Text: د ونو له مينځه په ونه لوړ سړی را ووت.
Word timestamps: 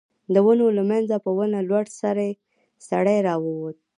د 0.33 0.35
ونو 0.45 0.67
له 0.77 0.83
مينځه 0.89 1.17
په 1.25 1.29
ونه 1.37 1.59
لوړ 1.69 1.85
سړی 2.91 3.17
را 3.27 3.35
ووت. 3.43 3.77